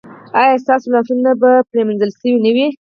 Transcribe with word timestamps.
ایا 0.39 0.55
ستاسو 0.63 0.87
لاسونه 0.93 1.31
به 1.41 1.51
مینځل 1.87 2.11
شوي 2.19 2.33
نه 2.45 2.51
وي؟ 2.55 2.67